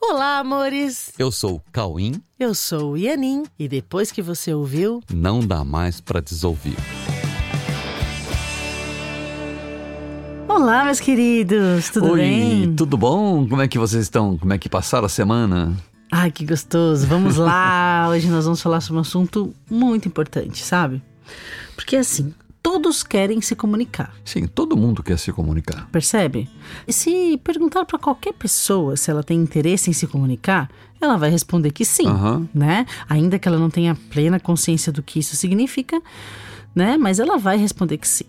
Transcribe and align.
Olá, 0.00 0.38
amores! 0.38 1.12
Eu 1.18 1.30
sou 1.32 1.56
o 1.56 1.62
Cauim. 1.72 2.22
Eu 2.38 2.54
sou 2.54 2.92
o 2.92 2.96
Ianin 2.96 3.44
e 3.58 3.66
depois 3.68 4.12
que 4.12 4.22
você 4.22 4.54
ouviu, 4.54 5.02
não 5.12 5.40
dá 5.40 5.64
mais 5.64 6.00
para 6.00 6.20
desouvir. 6.20 6.76
Olá, 10.48 10.84
meus 10.84 11.00
queridos, 11.00 11.90
tudo 11.90 12.12
Oi, 12.12 12.20
bem? 12.20 12.74
tudo 12.74 12.96
bom? 12.96 13.46
Como 13.48 13.60
é 13.60 13.68
que 13.68 13.78
vocês 13.78 14.02
estão? 14.04 14.38
Como 14.38 14.52
é 14.52 14.58
que 14.58 14.68
passaram 14.68 15.06
a 15.06 15.08
semana? 15.08 15.76
Ai, 16.10 16.30
que 16.30 16.44
gostoso! 16.46 17.06
Vamos 17.06 17.36
lá! 17.36 18.06
Hoje 18.10 18.28
nós 18.28 18.44
vamos 18.44 18.62
falar 18.62 18.80
sobre 18.80 18.98
um 18.98 19.02
assunto 19.02 19.54
muito 19.70 20.08
importante, 20.08 20.64
sabe? 20.64 21.02
Porque 21.76 21.96
assim, 21.96 22.32
todos 22.88 23.02
querem 23.02 23.40
se 23.42 23.54
comunicar. 23.54 24.14
Sim, 24.24 24.46
todo 24.46 24.74
mundo 24.76 25.02
quer 25.02 25.18
se 25.18 25.30
comunicar. 25.30 25.86
Percebe? 25.92 26.48
E 26.86 26.92
se 26.92 27.38
perguntar 27.44 27.84
para 27.84 27.98
qualquer 27.98 28.32
pessoa 28.32 28.96
se 28.96 29.10
ela 29.10 29.22
tem 29.22 29.38
interesse 29.38 29.90
em 29.90 29.92
se 29.92 30.06
comunicar, 30.06 30.70
ela 31.00 31.18
vai 31.18 31.28
responder 31.30 31.70
que 31.70 31.84
sim, 31.84 32.06
Aham. 32.06 32.48
né? 32.54 32.86
Ainda 33.08 33.38
que 33.38 33.46
ela 33.46 33.58
não 33.58 33.68
tenha 33.68 33.94
plena 33.94 34.40
consciência 34.40 34.90
do 34.90 35.02
que 35.02 35.18
isso 35.18 35.36
significa, 35.36 36.00
né? 36.74 36.96
Mas 36.96 37.18
ela 37.18 37.36
vai 37.36 37.58
responder 37.58 37.98
que 37.98 38.08
sim. 38.08 38.24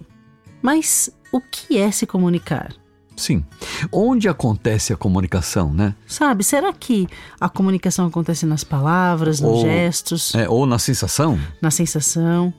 Mas 0.61 1.09
o 1.31 1.39
que 1.39 1.77
é 1.77 1.89
se 1.89 2.05
comunicar? 2.05 2.73
Sim. 3.15 3.43
Onde 3.91 4.27
acontece 4.27 4.91
a 4.93 4.97
comunicação, 4.97 5.73
né? 5.73 5.95
Sabe, 6.05 6.43
será 6.43 6.71
que 6.73 7.07
a 7.39 7.47
comunicação 7.49 8.07
acontece 8.07 8.45
nas 8.45 8.63
palavras, 8.65 9.39
nos 9.39 9.51
Ou- 9.51 9.61
gestos, 9.61 10.35
É, 10.35 10.49
ou 10.49 10.65
na 10.65 10.79
sensação? 10.79 11.39
na 11.61 11.71
sensação? 11.71 12.53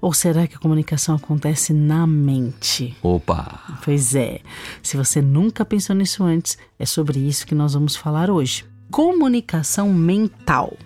Ou 0.00 0.12
será 0.12 0.46
que 0.46 0.56
a 0.56 0.58
comunicação 0.58 1.16
acontece 1.16 1.72
na 1.72 2.06
mente? 2.06 2.96
Opa! 3.02 3.60
Pois 3.84 4.14
é, 4.14 4.40
se 4.82 4.96
você 4.96 5.22
nunca 5.22 5.64
pensou 5.64 5.96
nisso 5.96 6.22
antes, 6.22 6.58
é 6.78 6.86
sobre 6.86 7.18
isso 7.18 7.46
que 7.46 7.54
nós 7.54 7.74
vamos 7.74 7.96
falar 7.96 8.30
hoje. 8.30 8.64
Comunicação 8.90 9.92
mental. 9.92 10.76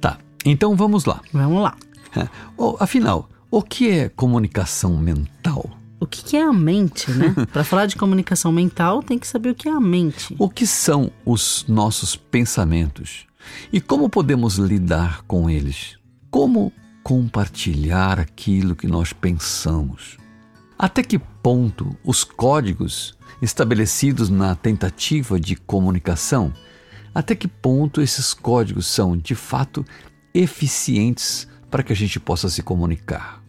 Tá, 0.00 0.18
então 0.44 0.74
vamos 0.74 1.04
lá. 1.04 1.20
Vamos 1.32 1.62
lá. 1.62 1.76
É, 2.16 2.28
oh, 2.56 2.76
afinal, 2.80 3.28
o 3.50 3.62
que 3.62 3.90
é 3.90 4.08
comunicação 4.08 4.96
mental? 4.96 5.70
O 5.98 6.06
que 6.06 6.22
que 6.22 6.36
é 6.36 6.42
a 6.42 6.52
mente, 6.52 7.10
né? 7.10 7.34
Para 7.52 7.64
falar 7.64 7.86
de 7.86 7.96
comunicação 7.96 8.52
mental, 8.52 9.02
tem 9.02 9.18
que 9.18 9.26
saber 9.26 9.50
o 9.50 9.54
que 9.54 9.68
é 9.68 9.72
a 9.72 9.80
mente. 9.80 10.34
O 10.38 10.48
que 10.48 10.66
são 10.66 11.10
os 11.24 11.64
nossos 11.68 12.16
pensamentos? 12.16 13.26
E 13.72 13.80
como 13.80 14.08
podemos 14.08 14.56
lidar 14.56 15.22
com 15.22 15.48
eles? 15.48 15.96
Como 16.30 16.72
compartilhar 17.06 18.18
aquilo 18.18 18.74
que 18.74 18.88
nós 18.88 19.12
pensamos? 19.12 20.16
Até 20.76 21.04
que 21.04 21.20
ponto 21.20 21.96
os 22.02 22.24
códigos 22.24 23.16
estabelecidos 23.40 24.28
na 24.28 24.56
tentativa 24.56 25.38
de 25.38 25.54
comunicação, 25.54 26.52
até 27.14 27.36
que 27.36 27.46
ponto 27.46 28.02
esses 28.02 28.34
códigos 28.34 28.88
são 28.88 29.16
de 29.16 29.36
fato 29.36 29.84
eficientes 30.34 31.46
para 31.70 31.84
que 31.84 31.92
a 31.92 31.96
gente 31.96 32.18
possa 32.18 32.50
se 32.50 32.60
comunicar? 32.60 33.40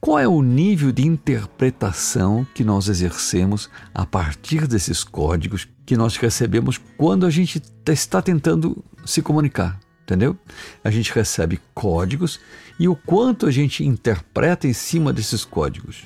Qual 0.00 0.18
é 0.18 0.26
o 0.26 0.40
nível 0.40 0.90
de 0.90 1.06
interpretação 1.06 2.46
que 2.54 2.64
nós 2.64 2.88
exercemos 2.88 3.68
a 3.92 4.06
partir 4.06 4.66
desses 4.66 5.04
códigos 5.04 5.68
que 5.84 5.94
nós 5.94 6.16
recebemos 6.16 6.80
quando 6.96 7.26
a 7.26 7.30
gente 7.30 7.60
está 7.86 8.22
tentando 8.22 8.82
se 9.04 9.20
comunicar? 9.20 9.78
Entendeu? 10.04 10.38
A 10.82 10.90
gente 10.90 11.12
recebe 11.12 11.60
códigos 11.74 12.40
e 12.78 12.88
o 12.88 12.96
quanto 12.96 13.46
a 13.46 13.50
gente 13.50 13.84
interpreta 13.84 14.66
em 14.66 14.72
cima 14.72 15.12
desses 15.12 15.44
códigos. 15.44 16.04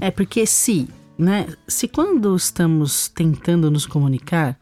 É 0.00 0.10
porque 0.10 0.46
se, 0.46 0.88
né, 1.16 1.46
se 1.66 1.86
quando 1.88 2.34
estamos 2.34 3.08
tentando 3.08 3.70
nos 3.70 3.86
comunicar, 3.86 4.58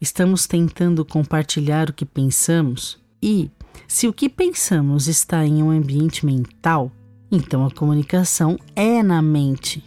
estamos 0.00 0.46
tentando 0.46 1.04
compartilhar 1.04 1.90
o 1.90 1.92
que 1.92 2.04
pensamos 2.04 2.98
e 3.22 3.50
se 3.88 4.06
o 4.08 4.12
que 4.12 4.28
pensamos 4.28 5.08
está 5.08 5.44
em 5.46 5.62
um 5.62 5.70
ambiente 5.70 6.24
mental, 6.24 6.90
então 7.30 7.64
a 7.64 7.70
comunicação 7.70 8.58
é 8.74 9.02
na 9.02 9.20
mente, 9.20 9.82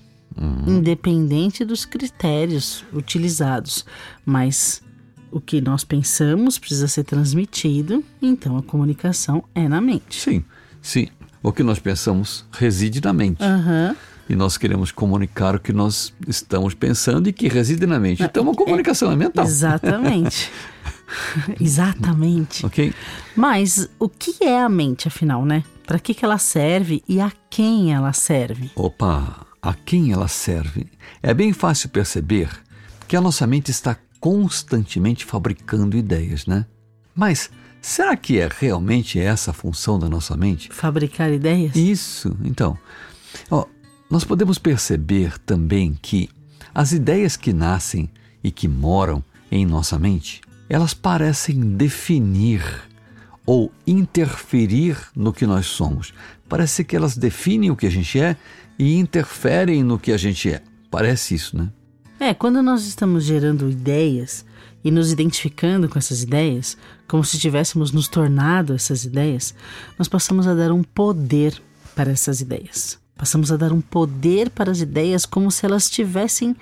independente 0.66 1.66
dos 1.66 1.86
critérios 1.86 2.86
utilizados, 2.94 3.86
mas 4.26 4.82
o 5.32 5.40
que 5.40 5.62
nós 5.62 5.84
pensamos 5.84 6.58
precisa 6.58 6.88
ser 6.88 7.04
transmitido, 7.04 8.04
então 8.22 8.58
a 8.58 8.64
comunicação 8.64 9.44
é 9.54 9.68
na 9.68 9.82
mente. 9.82 10.22
Sim, 10.22 10.44
sim. 10.82 11.08
O 11.42 11.52
que 11.52 11.64
nós 11.64 11.80
pensamos 11.80 12.46
reside 12.52 13.02
na 13.02 13.14
mente. 13.14 13.44
Aham. 13.44 13.96
E 14.30 14.36
nós 14.36 14.58
queremos 14.58 14.92
comunicar 14.92 15.56
o 15.56 15.60
que 15.60 15.74
nós 15.74 16.14
estamos 16.28 16.76
pensando 16.76 17.28
e 17.28 17.34
que 17.34 17.48
reside 17.48 17.88
na 17.88 18.00
mente. 18.00 18.22
Então 18.22 18.48
a 18.50 18.54
comunicação 18.54 19.12
é 19.12 19.16
mental. 19.16 19.44
Exatamente. 19.44 20.52
Exatamente. 21.60 22.64
Ok? 22.64 22.94
Mas 23.36 23.90
o 23.98 24.08
que 24.08 24.44
é 24.44 24.62
a 24.62 24.70
mente, 24.70 25.08
afinal, 25.08 25.44
né? 25.44 25.64
Para 25.88 25.98
que, 25.98 26.14
que 26.14 26.24
ela 26.24 26.38
serve 26.38 27.02
e 27.10 27.20
a 27.20 27.32
quem 27.50 27.92
ela 27.92 28.14
serve? 28.14 28.70
Opa, 28.76 29.48
a 29.60 29.74
quem 29.74 30.12
ela 30.12 30.28
serve? 30.28 30.86
É 31.24 31.34
bem 31.34 31.52
fácil 31.52 31.90
perceber 31.90 32.50
que 33.08 33.16
a 33.16 33.22
nossa 33.22 33.48
mente 33.48 33.72
está 33.72 33.98
constantemente 34.20 35.26
fabricando 35.26 35.98
ideias, 35.98 36.46
né? 36.46 36.68
Mas 37.16 37.50
será 37.82 38.16
que 38.16 38.40
é 38.40 38.50
realmente 38.60 39.20
essa 39.20 39.52
a 39.52 39.54
função 39.54 40.00
da 40.00 40.10
nossa 40.10 40.36
mente? 40.36 40.70
Fabricar 40.72 41.32
ideias? 41.32 41.76
Isso, 41.76 42.36
então. 42.44 42.78
Ó, 43.50 43.66
nós 44.10 44.24
podemos 44.24 44.58
perceber 44.58 45.38
também 45.40 45.98
que 46.02 46.30
as 46.74 46.92
ideias 46.92 47.36
que 47.36 47.54
nascem 47.54 48.10
e 48.44 48.52
que 48.52 48.68
moram 48.68 49.24
em 49.52 49.66
nossa 49.66 49.98
mente, 49.98 50.42
elas 50.70 50.94
parecem 50.94 51.60
definir 51.76 52.64
ou 53.46 53.72
interferir 53.86 54.96
no 55.16 55.34
que 55.34 55.46
nós 55.46 55.66
somos. 55.66 56.14
Parece 56.48 56.84
que 56.84 56.96
elas 56.96 57.18
definem 57.18 57.72
o 57.72 57.76
que 57.76 57.88
a 57.88 57.90
gente 57.90 58.20
é 58.20 58.38
e 58.78 58.96
interferem 58.96 59.84
no 59.84 59.98
que 59.98 60.12
a 60.12 60.18
gente 60.18 60.52
é. 60.52 60.62
Parece 60.92 61.36
isso, 61.36 61.58
né? 61.58 61.70
É, 62.20 62.34
quando 62.34 62.62
nós 62.62 62.86
estamos 62.86 63.24
gerando 63.24 63.70
ideias 63.70 64.46
e 64.84 64.92
nos 64.92 65.12
identificando 65.12 65.90
com 65.90 65.98
essas 65.98 66.22
ideias, 66.22 66.78
como 67.10 67.26
se 67.26 67.40
tivéssemos 67.40 67.92
nos 67.92 68.08
tornado 68.08 68.74
essas 68.74 69.04
ideias, 69.04 69.56
nós 69.98 70.08
passamos 70.08 70.48
a 70.48 70.54
dar 70.54 70.72
um 70.72 70.84
poder 70.84 71.60
para 71.96 72.12
essas 72.12 72.40
ideias. 72.40 73.00
Passamos 73.18 73.52
a 73.52 73.58
dar 73.58 73.74
um 73.74 73.82
poder 73.82 74.52
para 74.52 74.72
as 74.72 74.80
ideias 74.80 75.26
como 75.26 75.50
se 75.50 75.66
elas 75.66 75.90
tivessem 75.90 76.56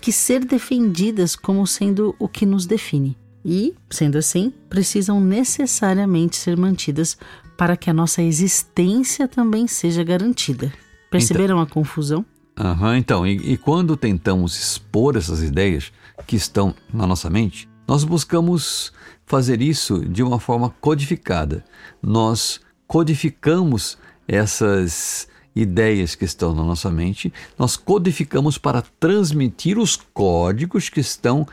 que 0.00 0.12
ser 0.12 0.44
defendidas 0.44 1.34
como 1.34 1.66
sendo 1.66 2.14
o 2.16 2.28
que 2.28 2.46
nos 2.46 2.64
define. 2.64 3.18
E, 3.44 3.74
sendo 3.90 4.16
assim, 4.16 4.52
precisam 4.70 5.20
necessariamente 5.20 6.36
ser 6.36 6.56
mantidas 6.56 7.18
para 7.56 7.76
que 7.76 7.90
a 7.90 7.94
nossa 7.94 8.22
existência 8.22 9.26
também 9.26 9.66
seja 9.66 10.04
garantida. 10.04 10.72
Perceberam 11.10 11.60
a 11.60 11.66
confusão? 11.66 12.24
Aham, 12.56 12.96
então, 12.96 13.26
e, 13.26 13.52
e 13.52 13.56
quando 13.56 13.96
tentamos 13.96 14.56
expor 14.56 15.16
essas 15.16 15.42
ideias 15.42 15.92
que 16.24 16.36
estão 16.36 16.72
na 16.92 17.06
nossa 17.06 17.28
mente, 17.28 17.68
nós 17.86 18.04
buscamos 18.04 18.92
fazer 19.24 19.60
isso 19.60 20.00
de 20.00 20.22
uma 20.22 20.38
forma 20.38 20.74
codificada. 20.80 21.64
Nós 22.02 22.60
codificamos 22.86 23.98
essas 24.26 25.28
ideias 25.54 26.14
que 26.14 26.24
estão 26.24 26.54
na 26.54 26.62
nossa 26.62 26.90
mente, 26.90 27.32
nós 27.58 27.76
codificamos 27.76 28.58
para 28.58 28.82
transmitir 29.00 29.78
os 29.78 29.96
códigos 29.96 30.90
que 30.90 31.00
estão 31.00 31.46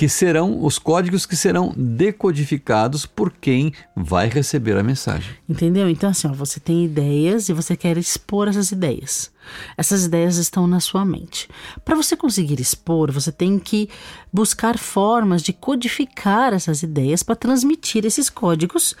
que 0.00 0.08
serão 0.08 0.64
os 0.64 0.78
códigos 0.78 1.26
que 1.26 1.36
serão 1.36 1.74
decodificados 1.76 3.04
por 3.04 3.30
quem 3.30 3.70
vai 3.94 4.30
receber 4.30 4.74
a 4.78 4.82
mensagem. 4.82 5.30
Entendeu? 5.46 5.90
Então, 5.90 6.08
assim, 6.08 6.26
ó, 6.26 6.32
você 6.32 6.58
tem 6.58 6.86
ideias 6.86 7.50
e 7.50 7.52
você 7.52 7.76
quer 7.76 7.98
expor 7.98 8.48
essas 8.48 8.72
ideias. 8.72 9.30
Essas 9.76 10.06
ideias 10.06 10.38
estão 10.38 10.66
na 10.66 10.80
sua 10.80 11.04
mente. 11.04 11.50
Para 11.84 11.94
você 11.94 12.16
conseguir 12.16 12.58
expor, 12.62 13.12
você 13.12 13.30
tem 13.30 13.58
que 13.58 13.90
buscar 14.32 14.78
formas 14.78 15.42
de 15.42 15.52
codificar 15.52 16.54
essas 16.54 16.82
ideias 16.82 17.22
para 17.22 17.36
transmitir 17.36 18.06
esses 18.06 18.30
códigos 18.30 18.96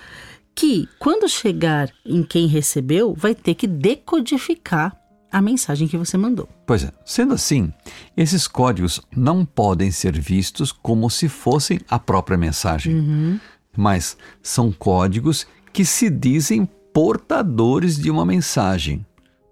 que, 0.54 0.86
quando 0.98 1.26
chegar 1.30 1.90
em 2.04 2.22
quem 2.22 2.46
recebeu, 2.46 3.14
vai 3.14 3.34
ter 3.34 3.54
que 3.54 3.66
decodificar 3.66 4.99
a 5.30 5.40
mensagem 5.40 5.86
que 5.86 5.96
você 5.96 6.16
mandou. 6.16 6.48
Pois 6.66 6.84
é, 6.84 6.92
sendo 7.04 7.34
assim, 7.34 7.72
esses 8.16 8.48
códigos 8.48 9.00
não 9.14 9.44
podem 9.44 9.90
ser 9.90 10.18
vistos 10.18 10.72
como 10.72 11.08
se 11.10 11.28
fossem 11.28 11.80
a 11.88 11.98
própria 11.98 12.36
mensagem, 12.36 13.40
mas 13.76 14.16
são 14.42 14.72
códigos 14.72 15.46
que 15.72 15.84
se 15.84 16.10
dizem 16.10 16.68
portadores 16.92 17.96
de 17.96 18.10
uma 18.10 18.24
mensagem. 18.26 19.04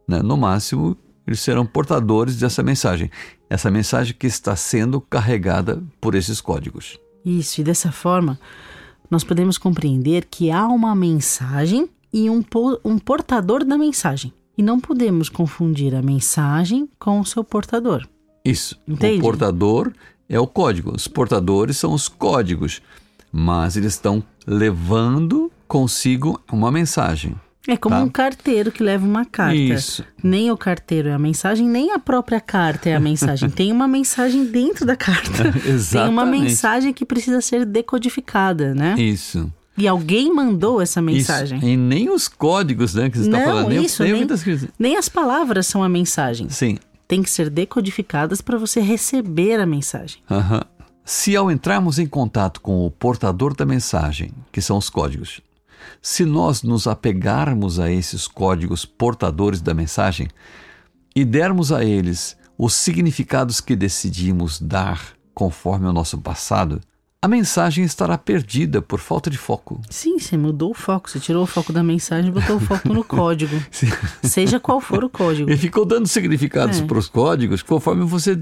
né? 0.07 0.21
No 0.23 0.37
máximo, 0.37 0.97
eles 1.27 1.41
serão 1.41 1.67
portadores 1.67 2.37
dessa 2.37 2.63
mensagem, 2.63 3.11
essa 3.51 3.71
mensagem 3.71 4.15
que 4.19 4.27
está 4.27 4.57
sendo 4.57 5.01
carregada 5.01 5.83
por 6.01 6.15
esses 6.15 6.41
códigos. 6.41 6.99
Isso, 7.25 7.61
e 7.61 7.65
dessa 7.65 7.93
forma, 7.93 8.39
nós 9.11 9.25
podemos 9.25 9.59
compreender 9.59 10.27
que 10.31 10.51
há 10.51 10.67
uma 10.67 10.95
mensagem 10.95 11.89
e 12.13 12.31
um, 12.31 12.43
um 12.85 12.99
portador 12.99 13.65
da 13.65 13.77
mensagem. 13.77 14.33
E 14.59 14.63
não 14.63 14.81
podemos 14.81 15.29
confundir 15.29 15.95
a 15.95 16.03
mensagem 16.03 16.89
com 16.99 17.21
o 17.21 17.25
seu 17.25 17.45
portador. 17.45 18.07
Isso. 18.45 18.77
Entende? 18.89 19.19
O 19.21 19.23
portador 19.23 19.93
é 20.29 20.39
o 20.41 20.47
código. 20.47 20.93
Os 20.95 21.07
portadores 21.07 21.77
são 21.77 21.93
os 21.95 22.09
códigos, 22.09 22.83
mas 23.33 23.77
eles 23.77 23.93
estão 23.95 24.23
levando 24.47 25.51
consigo 25.69 26.41
uma 26.51 26.71
mensagem. 26.73 27.35
É 27.67 27.77
como 27.77 27.95
Tá. 27.97 28.03
um 28.03 28.09
carteiro 28.09 28.73
que 28.73 28.83
leva 28.83 29.05
uma 29.07 29.27
carta. 29.27 29.55
Isso. 29.55 30.03
Nem 30.25 30.51
o 30.51 30.57
carteiro 30.57 31.09
é 31.09 31.13
a 31.13 31.19
mensagem, 31.19 31.69
nem 31.69 31.93
a 31.93 31.99
própria 31.99 32.41
carta 32.41 32.89
é 32.89 32.97
a 32.97 33.01
mensagem. 33.01 33.51
Tem 33.51 33.71
uma 33.71 33.87
mensagem 33.87 34.47
dentro 34.47 34.87
da 34.87 34.97
carta. 34.97 35.53
Tem 35.53 35.63
uma 35.63 35.69
Exatamente. 35.69 36.43
mensagem 36.45 36.93
que 36.95 37.05
precisa 37.05 37.43
ser 37.43 37.67
decodificada, 37.67 38.75
né? 38.75 38.95
Isso. 38.99 39.53
E 39.79 39.87
alguém 39.87 40.35
mandou 40.35 40.83
essa 40.83 41.01
mensagem. 41.01 41.59
Isso. 41.59 41.67
E 41.69 41.77
nem 41.77 42.11
os 42.11 42.27
códigos 42.27 42.95
né, 42.95 43.09
que 43.09 43.19
você 43.19 43.27
está 43.27 43.45
falando, 43.45 43.69
nem, 43.69 43.85
isso, 43.85 44.03
nem, 44.03 44.13
nem- 44.13 44.21
muitas 44.23 44.43
coisas. 44.43 44.69
Nem 44.79 44.97
as 44.97 45.09
palavras 45.09 45.67
são 45.67 45.83
a 45.85 45.89
mensagem. 45.89 46.49
Sim. 46.49 46.79
Tem 47.07 47.23
que 47.23 47.31
ser 47.31 47.49
decodificadas 47.49 48.41
para 48.41 48.59
você 48.59 48.81
receber 48.81 49.61
a 49.61 49.67
mensagem. 49.67 50.19
Aham. 50.31 50.63
Se 51.05 51.35
ao 51.35 51.51
entrarmos 51.51 51.99
em 51.99 52.07
contato 52.07 52.61
com 52.61 52.85
o 52.85 52.91
portador 52.91 53.55
da 53.57 53.65
mensagem, 53.65 54.31
que 54.53 54.61
são 54.61 54.77
os 54.77 54.91
códigos, 54.91 55.41
se 56.03 56.25
nós 56.25 56.63
nos 56.63 56.87
apegarmos 56.87 57.81
a 57.81 57.91
esses 57.91 58.27
códigos 58.29 58.85
portadores 58.85 59.61
da 59.63 59.73
mensagem 59.73 60.29
e 61.17 61.25
dermos 61.25 61.73
a 61.73 61.83
eles 61.85 62.37
os 62.59 62.75
significados 62.75 63.61
que 63.61 63.75
decidimos 63.75 64.61
dar 64.61 65.15
conforme 65.33 65.87
o 65.87 65.93
nosso 65.93 66.19
passado, 66.19 66.81
a 67.21 67.27
mensagem 67.27 67.85
estará 67.85 68.17
perdida 68.17 68.81
por 68.81 69.01
falta 69.01 69.29
de 69.29 69.37
foco. 69.37 69.81
Sim, 69.91 70.21
você 70.21 70.37
mudou 70.37 70.71
o 70.71 70.75
foco. 70.75 71.11
Você 71.11 71.19
tirou 71.19 71.43
o 71.43 71.47
foco 71.47 71.73
da 71.73 71.83
mensagem 71.83 72.31
e 72.31 72.33
botou 72.33 72.57
o 72.57 72.61
foco 72.61 72.89
no 72.93 73.03
código. 73.03 73.61
Seja 74.23 74.61
qual 74.61 74.81
for 74.81 75.03
o 75.03 75.11
código. 75.11 75.51
E 75.51 75.57
ficou 75.57 75.85
dando 75.85 76.07
significados 76.07 76.79
É. 76.81 76.85
para 76.85 76.97
os 76.99 77.09
códigos 77.09 77.61
conforme 77.61 78.05
você 78.05 78.39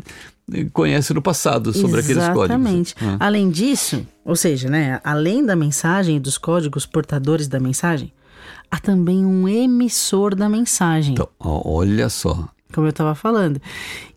eh, 0.52 0.66
conhece 0.74 1.14
no 1.14 1.22
passado 1.22 1.72
sobre 1.72 2.00
aqueles 2.00 2.24
códigos. 2.28 2.44
Exatamente. 2.50 2.94
Ah. 3.00 3.16
Além 3.20 3.48
disso, 3.50 4.06
ou 4.22 4.36
seja, 4.36 4.68
né, 4.68 5.00
além 5.02 5.42
da 5.44 5.56
mensagem 5.56 6.16
e 6.16 6.20
dos 6.20 6.36
códigos 6.36 6.84
portadores 6.84 7.48
da 7.48 7.58
mensagem, 7.58 8.12
há 8.70 8.78
também 8.78 9.24
um 9.24 9.48
emissor 9.48 10.34
da 10.34 10.50
mensagem, 10.50 11.14
Então, 11.14 11.28
olha 11.40 12.10
só. 12.10 12.46
como 12.74 12.86
eu 12.86 12.90
estava 12.90 13.14
falando. 13.14 13.58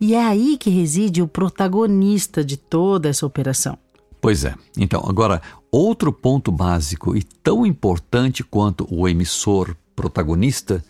E 0.01 0.13
é 0.13 0.21
aí 0.21 0.57
que 0.57 0.69
reside 0.69 1.21
o 1.21 1.27
protagonista 1.29 2.43
de 2.43 2.57
toda 2.57 3.07
essa 3.07 3.25
operação. 3.25 3.77
Pois 4.21 4.43
é. 4.43 4.53
Então, 4.77 5.03
agora, 5.07 5.41
outro 5.71 6.11
ponto 6.11 6.51
básico 6.51 7.15
e 7.15 7.23
tão 7.23 7.65
importante 7.65 8.43
quanto 8.43 8.87
o 8.93 9.07
emissor 9.07 9.75
protagonista 9.95 10.83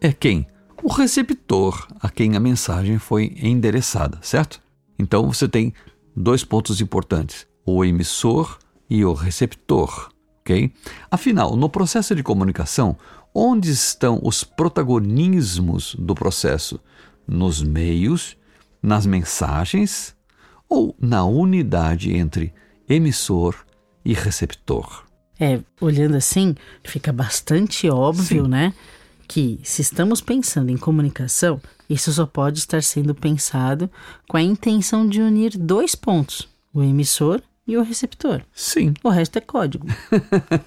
é 0.00 0.12
quem? 0.12 0.46
O 0.82 0.88
receptor 0.88 1.86
a 2.00 2.10
quem 2.10 2.34
a 2.34 2.40
mensagem 2.40 2.98
foi 2.98 3.36
endereçada, 3.40 4.18
certo? 4.20 4.60
Então, 4.98 5.32
você 5.32 5.48
tem 5.48 5.72
dois 6.14 6.42
pontos 6.42 6.80
importantes: 6.80 7.46
o 7.64 7.84
emissor 7.84 8.58
e 8.90 9.04
o 9.04 9.12
receptor, 9.12 10.10
ok? 10.40 10.72
Afinal, 11.08 11.56
no 11.56 11.68
processo 11.68 12.16
de 12.16 12.22
comunicação, 12.22 12.96
onde 13.32 13.70
estão 13.70 14.20
os 14.22 14.42
protagonismos 14.42 15.94
do 15.94 16.14
processo? 16.14 16.80
Nos 17.26 17.62
meios, 17.62 18.36
nas 18.82 19.06
mensagens 19.06 20.16
ou 20.68 20.96
na 21.00 21.24
unidade 21.24 22.12
entre 22.16 22.52
emissor 22.92 23.54
e 24.04 24.12
receptor. 24.14 25.04
É, 25.40 25.60
olhando 25.80 26.16
assim, 26.16 26.54
fica 26.84 27.12
bastante 27.12 27.88
óbvio, 27.88 28.44
Sim. 28.44 28.50
né? 28.50 28.74
Que 29.26 29.58
se 29.62 29.82
estamos 29.82 30.20
pensando 30.20 30.70
em 30.70 30.76
comunicação, 30.76 31.60
isso 31.88 32.12
só 32.12 32.26
pode 32.26 32.58
estar 32.58 32.82
sendo 32.82 33.14
pensado 33.14 33.90
com 34.28 34.36
a 34.36 34.42
intenção 34.42 35.08
de 35.08 35.20
unir 35.20 35.56
dois 35.56 35.94
pontos: 35.94 36.48
o 36.72 36.82
emissor 36.82 37.40
e 37.66 37.76
o 37.76 37.82
receptor. 37.82 38.42
Sim. 38.52 38.92
O 39.02 39.08
resto 39.08 39.38
é 39.38 39.40
código. 39.40 39.86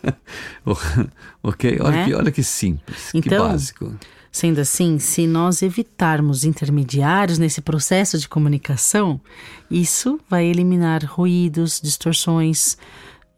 ok? 1.43 1.77
Olha, 1.79 1.91
Né? 1.91 2.05
que, 2.05 2.13
olha 2.13 2.31
que 2.31 2.43
simples, 2.43 3.11
que 3.11 3.17
Então, 3.19 3.47
básico. 3.47 3.93
Sendo 4.35 4.59
assim, 4.59 4.99
se 4.99 5.25
nós 5.25 5.61
evitarmos 5.61 6.43
intermediários 6.43 7.39
nesse 7.39 7.61
processo 7.61 8.19
de 8.19 8.27
comunicação, 8.27 9.21
isso 9.71 10.19
vai 10.29 10.45
eliminar 10.45 11.05
ruídos, 11.05 11.79
distorções, 11.81 12.77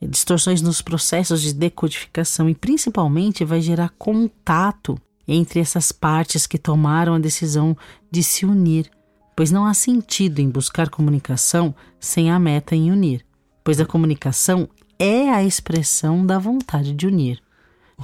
distorções 0.02 0.60
nos 0.60 0.82
processos 0.82 1.44
de 1.44 1.54
decodificação 1.54 2.50
e 2.50 2.56
principalmente 2.56 3.46
vai 3.46 3.62
gerar 3.62 3.94
contato 3.96 5.00
entre 5.28 5.60
essas 5.60 5.92
partes 5.92 6.48
que 6.48 6.58
tomaram 6.58 7.14
a 7.14 7.20
decisão 7.20 7.78
de 8.10 8.24
se 8.24 8.44
unir, 8.44 8.90
pois 9.36 9.52
não 9.52 9.68
há 9.68 9.76
sentido 9.76 10.40
em 10.40 10.50
buscar 10.50 10.90
comunicação 10.90 11.76
sem 12.00 12.32
a 12.32 12.40
meta 12.40 12.76
em 12.76 12.92
unir, 12.92 13.24
pois 13.64 13.80
a 13.80 13.86
comunicação 13.86 14.68
é 14.98 15.30
a 15.30 15.44
expressão 15.44 16.26
da 16.26 16.40
vontade 16.40 16.92
de 16.92 17.06
unir. 17.06 17.40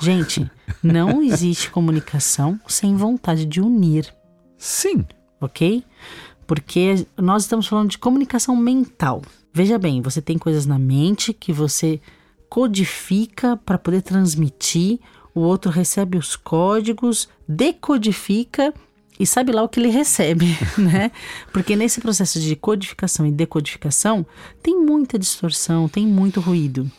Gente, 0.02 0.50
não 0.82 1.22
existe 1.22 1.70
comunicação 1.70 2.60
sem 2.68 2.96
vontade 2.96 3.46
de 3.46 3.62
unir, 3.62 4.14
Sim. 4.58 5.06
ok? 5.40 5.84
Porque 6.48 7.06
nós 7.18 7.44
estamos 7.44 7.68
falando 7.68 7.90
de 7.90 7.98
comunicação 7.98 8.56
mental. 8.56 9.22
Veja 9.54 9.78
bem, 9.78 10.02
você 10.02 10.22
tem 10.22 10.38
coisas 10.38 10.66
na 10.66 10.80
mente 10.80 11.32
que 11.32 11.54
você 11.54 12.02
codifica 12.50 13.56
para 13.58 13.78
poder 13.78 14.02
transmitir, 14.02 15.00
o 15.34 15.42
outro 15.42 15.72
recebe 15.72 16.18
os 16.18 16.36
códigos, 16.36 17.30
decodifica 17.48 18.74
e 19.20 19.26
sabe 19.26 19.52
lá 19.52 19.64
o 19.64 19.70
que 19.70 19.80
ele 19.80 19.90
recebe, 19.90 20.58
né? 20.78 21.12
Porque 21.52 21.76
nesse 21.76 22.02
processo 22.02 22.40
de 22.40 22.56
codificação 22.56 23.26
e 23.26 23.32
decodificação 23.32 24.26
tem 24.62 24.80
muita 24.80 25.20
distorção, 25.20 25.88
tem 25.88 26.06
muito 26.08 26.40
ruído. 26.40 26.90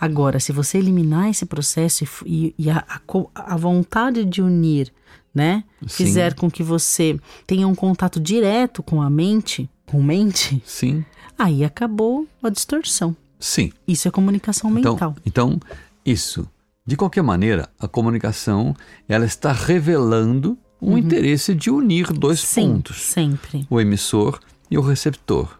Agora, 0.00 0.40
se 0.40 0.52
você 0.52 0.78
eliminar 0.78 1.30
esse 1.30 1.46
processo 1.46 2.04
e 2.26 2.54
e, 2.58 2.70
a, 2.70 2.84
a 2.88 3.00
a 3.34 3.56
vontade 3.56 4.24
de 4.24 4.42
unir, 4.42 4.92
né, 5.34 5.64
Sim. 5.82 5.88
fizer 5.88 6.34
com 6.34 6.50
que 6.50 6.62
você 6.62 7.18
tenha 7.46 7.66
um 7.66 7.74
contato 7.74 8.20
direto 8.20 8.82
com 8.82 9.02
a 9.02 9.10
mente, 9.10 9.68
com 9.86 10.02
mente, 10.02 10.62
Sim. 10.64 11.04
aí 11.38 11.64
acabou 11.64 12.26
a 12.42 12.48
distorção. 12.48 13.16
Sim. 13.38 13.72
Isso 13.86 14.08
é 14.08 14.10
comunicação 14.10 14.70
mental. 14.70 15.14
Então, 15.24 15.52
então, 15.54 15.60
isso. 16.04 16.48
De 16.86 16.96
qualquer 16.96 17.22
maneira, 17.22 17.68
a 17.78 17.88
comunicação 17.88 18.74
ela 19.08 19.24
está 19.24 19.52
revelando 19.52 20.58
um 20.84 20.98
interesse 20.98 21.54
de 21.54 21.70
unir 21.70 22.12
dois 22.12 22.40
Uhum. 22.42 22.46
Sim, 22.48 22.68
pontos. 22.74 23.00
sempre. 23.02 23.66
o 23.70 23.80
emissor 23.80 24.38
e 24.70 24.76
o 24.78 24.80
receptor. 24.80 25.56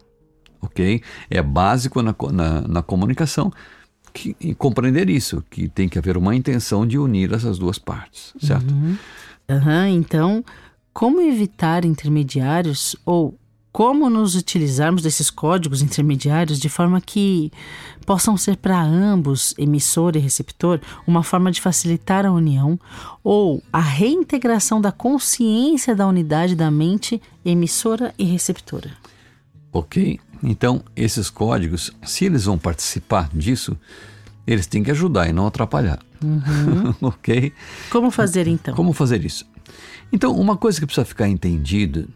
Ok? 0.61 1.03
É 1.29 1.43
básico 1.43 2.00
na, 2.03 2.15
na, 2.32 2.61
na 2.62 2.82
comunicação 2.82 3.53
que, 4.12 4.35
e 4.41 4.55
compreender 4.55 5.11
isso, 5.11 5.43
que 5.50 5.69
tem 5.69 5.89
que 5.89 5.99
haver 5.99 6.17
uma 6.17 6.34
intenção 6.34 6.87
de 6.87 6.99
unir 6.99 7.32
essas 7.32 7.58
duas 7.58 7.79
partes, 7.79 8.32
certo? 8.41 8.72
Aham, 9.49 9.89
então, 9.89 10.44
como 10.93 11.20
evitar 11.20 11.84
intermediários 11.84 12.96
ou 13.05 13.37
como 13.75 14.09
nos 14.09 14.37
utilizarmos 14.37 15.03
desses 15.03 15.31
códigos 15.31 15.83
intermediários 15.83 16.61
de 16.61 16.69
forma 16.69 17.01
que 17.01 17.51
possam 18.07 18.37
ser 18.37 18.57
para 18.57 18.81
ambos, 18.81 19.53
emissor 19.59 20.15
e 20.15 20.21
receptor, 20.21 20.81
uma 21.05 21.25
forma 21.25 21.51
de 21.51 21.61
facilitar 21.61 22.25
a 22.25 22.31
união 22.31 22.79
ou 23.25 23.61
a 23.73 23.81
reintegração 23.81 24.81
da 24.81 24.93
consciência 24.93 25.93
da 25.93 26.07
unidade 26.07 26.55
da 26.55 26.71
mente 26.71 27.21
emissora 27.45 28.15
e 28.17 28.23
receptora. 28.23 28.93
Ok? 29.73 30.21
Então, 30.41 30.85
esses 30.95 31.29
códigos, 31.29 31.91
se 32.05 32.27
eles 32.27 32.45
vão 32.45 32.57
participar 32.57 33.29
disso, 33.35 33.77
eles 34.47 34.69
têm 34.69 34.85
que 34.85 34.93
ajudar 34.93 35.29
e 35.29 35.33
não 35.33 35.49
atrapalhar. 35.49 35.99
ok? 37.03 37.53
Como 37.91 38.13
fazer 38.13 38.47
então? 38.47 38.77
Como 38.77 38.93
fazer 38.93 39.25
isso? 39.25 39.45
Então, 40.13 40.31
uma 40.37 40.57
coisa 40.57 40.79
que 40.79 40.87
precisa 40.87 41.05
ficar 41.05 41.27
entendido, 41.27 42.09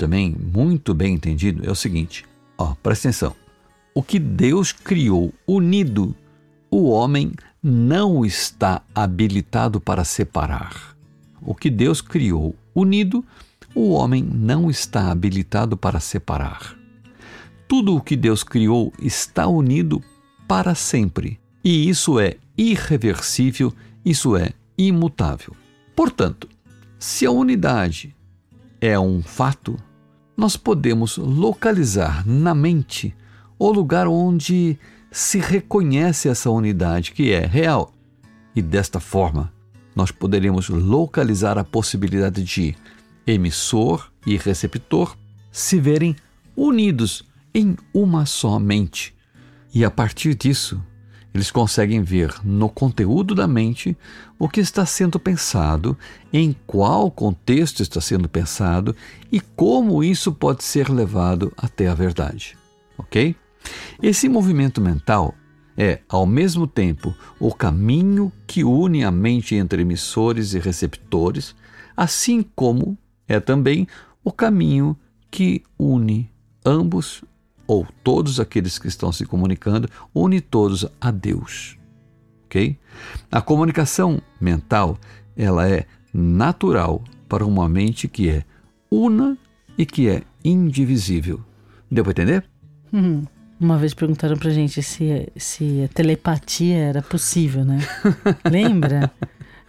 também 0.00 0.34
muito 0.34 0.94
bem 0.94 1.12
entendido, 1.12 1.62
é 1.68 1.70
o 1.70 1.74
seguinte: 1.74 2.24
ó, 2.56 2.74
presta 2.82 3.08
atenção. 3.08 3.36
O 3.94 4.02
que 4.02 4.18
Deus 4.18 4.72
criou 4.72 5.34
unido, 5.46 6.16
o 6.70 6.88
homem 6.88 7.32
não 7.62 8.24
está 8.24 8.82
habilitado 8.94 9.78
para 9.78 10.02
separar. 10.02 10.96
O 11.42 11.54
que 11.54 11.68
Deus 11.68 12.00
criou 12.00 12.56
unido, 12.74 13.22
o 13.74 13.90
homem 13.90 14.22
não 14.22 14.70
está 14.70 15.10
habilitado 15.10 15.76
para 15.76 16.00
separar. 16.00 16.74
Tudo 17.68 17.94
o 17.94 18.00
que 18.00 18.16
Deus 18.16 18.42
criou 18.42 18.94
está 19.02 19.46
unido 19.46 20.02
para 20.48 20.74
sempre. 20.74 21.38
E 21.62 21.90
isso 21.90 22.18
é 22.18 22.36
irreversível, 22.56 23.72
isso 24.02 24.34
é 24.34 24.52
imutável. 24.78 25.54
Portanto, 25.94 26.48
se 26.98 27.26
a 27.26 27.30
unidade 27.30 28.16
é 28.80 28.98
um 28.98 29.22
fato, 29.22 29.76
nós 30.40 30.56
podemos 30.56 31.18
localizar 31.18 32.26
na 32.26 32.54
mente 32.54 33.14
o 33.58 33.70
lugar 33.70 34.08
onde 34.08 34.78
se 35.12 35.38
reconhece 35.38 36.30
essa 36.30 36.48
unidade 36.48 37.12
que 37.12 37.30
é 37.30 37.44
real. 37.44 37.92
E 38.56 38.62
desta 38.62 38.98
forma, 38.98 39.52
nós 39.94 40.10
poderemos 40.10 40.70
localizar 40.70 41.58
a 41.58 41.62
possibilidade 41.62 42.42
de 42.42 42.74
emissor 43.26 44.10
e 44.26 44.38
receptor 44.38 45.14
se 45.52 45.78
verem 45.78 46.16
unidos 46.56 47.22
em 47.52 47.76
uma 47.92 48.24
só 48.24 48.58
mente. 48.58 49.14
E 49.74 49.84
a 49.84 49.90
partir 49.90 50.34
disso, 50.34 50.82
eles 51.32 51.50
conseguem 51.50 52.02
ver 52.02 52.34
no 52.44 52.68
conteúdo 52.68 53.34
da 53.34 53.46
mente 53.46 53.96
o 54.38 54.48
que 54.48 54.60
está 54.60 54.84
sendo 54.84 55.18
pensado, 55.18 55.96
em 56.32 56.54
qual 56.66 57.10
contexto 57.10 57.82
está 57.82 58.00
sendo 58.00 58.28
pensado 58.28 58.96
e 59.30 59.40
como 59.40 60.02
isso 60.02 60.32
pode 60.32 60.64
ser 60.64 60.88
levado 60.88 61.52
até 61.56 61.88
a 61.88 61.94
verdade. 61.94 62.56
Ok? 62.98 63.36
Esse 64.02 64.28
movimento 64.28 64.80
mental 64.80 65.34
é, 65.76 66.00
ao 66.08 66.26
mesmo 66.26 66.66
tempo, 66.66 67.14
o 67.38 67.54
caminho 67.54 68.30
que 68.46 68.64
une 68.64 69.04
a 69.04 69.10
mente 69.10 69.54
entre 69.54 69.82
emissores 69.82 70.52
e 70.52 70.58
receptores, 70.58 71.54
assim 71.96 72.44
como 72.54 72.98
é 73.26 73.40
também 73.40 73.86
o 74.22 74.32
caminho 74.32 74.96
que 75.30 75.62
une 75.78 76.30
ambos 76.64 77.24
ou 77.70 77.86
todos 78.02 78.40
aqueles 78.40 78.80
que 78.80 78.88
estão 78.88 79.12
se 79.12 79.24
comunicando, 79.24 79.88
une 80.12 80.40
todos 80.40 80.84
a 81.00 81.12
Deus. 81.12 81.78
OK? 82.46 82.76
A 83.30 83.40
comunicação 83.40 84.20
mental, 84.40 84.98
ela 85.36 85.68
é 85.68 85.86
natural 86.12 87.00
para 87.28 87.46
uma 87.46 87.68
mente 87.68 88.08
que 88.08 88.28
é 88.28 88.44
una 88.90 89.38
e 89.78 89.86
que 89.86 90.08
é 90.08 90.24
indivisível. 90.44 91.40
Deu 91.88 92.02
para 92.02 92.10
entender? 92.10 92.44
Hum. 92.92 93.22
Uma 93.60 93.78
vez 93.78 93.94
perguntaram 93.94 94.36
pra 94.36 94.50
gente 94.50 94.82
se, 94.82 95.30
se 95.36 95.84
a 95.84 95.88
telepatia 95.94 96.76
era 96.76 97.02
possível, 97.02 97.64
né? 97.64 97.78
Lembra? 98.50 99.12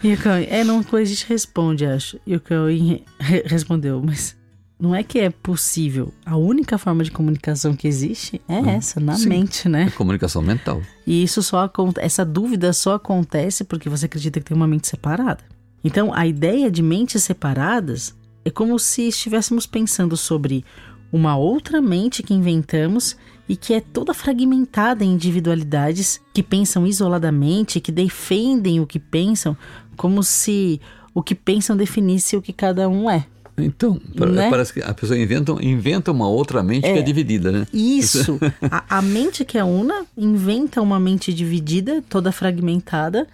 E 0.03 0.13
o 0.13 0.17
Cauê, 0.17 0.45
é, 0.45 0.63
não, 0.63 0.83
a 0.91 1.03
gente 1.03 1.27
responde, 1.27 1.85
acho. 1.85 2.19
E 2.25 2.35
o 2.35 2.41
Cauê 2.41 3.03
respondeu, 3.45 4.01
mas 4.03 4.35
não 4.81 4.95
é 4.95 5.03
que 5.03 5.19
é 5.19 5.29
possível. 5.29 6.11
A 6.25 6.35
única 6.35 6.75
forma 6.75 7.03
de 7.03 7.11
comunicação 7.11 7.75
que 7.75 7.87
existe 7.87 8.41
é 8.47 8.59
hum, 8.59 8.69
essa, 8.69 8.99
na 8.99 9.13
sim, 9.15 9.29
mente, 9.29 9.69
né? 9.69 9.83
É 9.83 9.91
comunicação 9.91 10.41
mental. 10.41 10.81
E 11.05 11.21
isso 11.21 11.43
só 11.43 11.69
essa 11.99 12.25
dúvida 12.25 12.73
só 12.73 12.95
acontece 12.95 13.63
porque 13.63 13.87
você 13.87 14.07
acredita 14.07 14.39
que 14.39 14.47
tem 14.47 14.57
uma 14.57 14.67
mente 14.67 14.87
separada. 14.87 15.43
Então, 15.83 16.11
a 16.11 16.25
ideia 16.25 16.71
de 16.71 16.81
mentes 16.81 17.23
separadas 17.23 18.15
é 18.43 18.49
como 18.49 18.79
se 18.79 19.07
estivéssemos 19.07 19.67
pensando 19.67 20.17
sobre 20.17 20.65
uma 21.11 21.37
outra 21.37 21.79
mente 21.79 22.23
que 22.23 22.33
inventamos 22.33 23.15
e 23.47 23.55
que 23.55 23.75
é 23.75 23.81
toda 23.81 24.15
fragmentada 24.15 25.03
em 25.03 25.13
individualidades 25.13 26.19
que 26.33 26.41
pensam 26.41 26.87
isoladamente, 26.87 27.79
que 27.79 27.91
defendem 27.91 28.79
o 28.79 28.87
que 28.87 28.97
pensam, 28.97 29.55
como 29.95 30.23
se 30.23 30.81
o 31.13 31.21
que 31.21 31.35
pensam 31.35 31.77
definisse 31.77 32.35
o 32.35 32.41
que 32.41 32.53
cada 32.53 32.89
um 32.89 33.07
é. 33.07 33.27
Então, 33.57 33.99
né? 34.15 34.49
parece 34.49 34.73
que 34.73 34.81
a 34.81 34.93
pessoa 34.93 35.17
inventa, 35.17 35.51
inventa 35.61 36.11
uma 36.11 36.27
outra 36.27 36.63
mente 36.63 36.85
é, 36.85 36.93
que 36.93 36.99
é 36.99 37.01
dividida, 37.01 37.51
né? 37.51 37.67
Isso. 37.73 38.39
a, 38.69 38.97
a, 38.97 39.01
mente 39.01 39.45
que 39.45 39.57
é 39.57 39.63
una 39.63 40.05
inventa 40.17 40.81
uma 40.81 40.99
mente 40.99 41.33
dividida, 41.33 42.03
toda 42.09 42.31
fragmentada, 42.31 43.27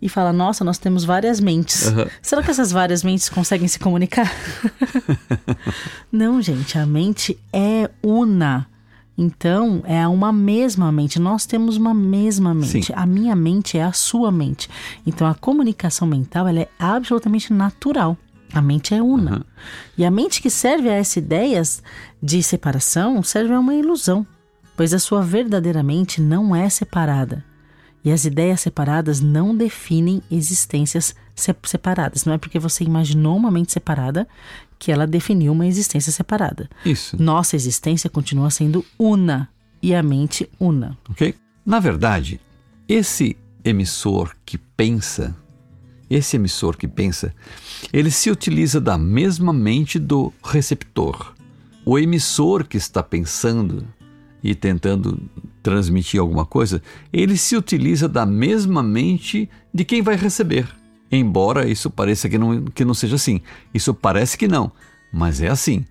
e 0.00 0.08
fala: 0.08 0.32
Nossa, 0.32 0.64
nós 0.64 0.78
temos 0.78 1.04
várias 1.04 1.40
mentes. 1.40 1.92
Será 2.22 2.42
que 2.42 2.50
essas 2.50 2.72
várias 2.72 3.02
mentes 3.02 3.28
conseguem 3.28 3.68
se 3.68 3.78
comunicar? 3.78 4.32
Não, 6.10 6.40
gente, 6.40 6.78
a 6.78 6.86
mente 6.86 7.38
é 7.52 7.90
una. 8.02 8.66
Então, 9.20 9.82
é 9.84 10.06
uma 10.06 10.32
mesma 10.32 10.92
mente. 10.92 11.18
Nós 11.18 11.44
temos 11.44 11.76
uma 11.76 11.92
mesma 11.92 12.54
mente. 12.54 12.86
Sim. 12.86 12.92
A 12.94 13.04
minha 13.04 13.34
mente 13.34 13.76
é 13.76 13.82
a 13.82 13.92
sua 13.92 14.30
mente. 14.30 14.70
Então, 15.04 15.26
a 15.26 15.34
comunicação 15.34 16.06
mental 16.06 16.46
ela 16.46 16.60
é 16.60 16.68
absolutamente 16.78 17.52
natural. 17.52 18.16
A 18.52 18.62
mente 18.62 18.94
é 18.94 19.02
una. 19.02 19.36
Uhum. 19.36 19.44
E 19.96 20.04
a 20.04 20.10
mente 20.10 20.40
que 20.40 20.50
serve 20.50 20.88
a 20.88 20.94
essas 20.94 21.16
ideias 21.16 21.82
de 22.22 22.42
separação 22.42 23.22
serve 23.22 23.52
a 23.52 23.60
uma 23.60 23.74
ilusão, 23.74 24.26
pois 24.76 24.94
a 24.94 24.98
sua 24.98 25.22
verdadeira 25.22 25.82
mente 25.82 26.20
não 26.20 26.54
é 26.54 26.68
separada. 26.68 27.44
E 28.04 28.12
as 28.12 28.24
ideias 28.24 28.60
separadas 28.60 29.20
não 29.20 29.54
definem 29.54 30.22
existências 30.30 31.14
separadas. 31.34 32.24
Não 32.24 32.32
é 32.32 32.38
porque 32.38 32.58
você 32.58 32.84
imaginou 32.84 33.36
uma 33.36 33.50
mente 33.50 33.72
separada 33.72 34.26
que 34.78 34.92
ela 34.92 35.06
definiu 35.06 35.52
uma 35.52 35.66
existência 35.66 36.12
separada. 36.12 36.70
Isso. 36.84 37.20
Nossa 37.20 37.56
existência 37.56 38.08
continua 38.08 38.50
sendo 38.50 38.84
una 38.98 39.48
e 39.82 39.94
a 39.94 40.02
mente 40.02 40.48
una. 40.58 40.96
Ok? 41.10 41.34
Na 41.66 41.80
verdade, 41.80 42.40
esse 42.88 43.36
emissor 43.64 44.34
que 44.46 44.56
pensa 44.56 45.36
esse 46.10 46.36
emissor 46.36 46.76
que 46.76 46.88
pensa, 46.88 47.34
ele 47.92 48.10
se 48.10 48.30
utiliza 48.30 48.80
da 48.80 48.96
mesma 48.96 49.52
mente 49.52 49.98
do 49.98 50.32
receptor. 50.42 51.34
O 51.84 51.98
emissor 51.98 52.64
que 52.64 52.76
está 52.76 53.02
pensando 53.02 53.86
e 54.42 54.54
tentando 54.54 55.20
transmitir 55.62 56.20
alguma 56.20 56.46
coisa, 56.46 56.82
ele 57.12 57.36
se 57.36 57.56
utiliza 57.56 58.08
da 58.08 58.24
mesma 58.24 58.82
mente 58.82 59.48
de 59.72 59.84
quem 59.84 60.00
vai 60.00 60.16
receber. 60.16 60.68
Embora 61.10 61.68
isso 61.68 61.90
pareça 61.90 62.28
que 62.28 62.38
não, 62.38 62.64
que 62.64 62.84
não 62.84 62.94
seja 62.94 63.16
assim. 63.16 63.40
Isso 63.72 63.94
parece 63.94 64.36
que 64.36 64.46
não, 64.46 64.70
mas 65.12 65.40
é 65.40 65.48
assim. 65.48 65.84